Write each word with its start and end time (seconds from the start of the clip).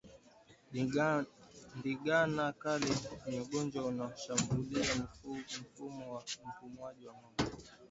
Ndigana 1.77 2.45
kali 2.61 2.91
ni 3.27 3.35
ugonjwa 3.43 3.85
unaoshambulia 3.85 4.89
mfumo 5.61 6.13
wa 6.15 6.23
upumuaji 6.49 7.07
wa 7.07 7.13
ngombe 7.13 7.63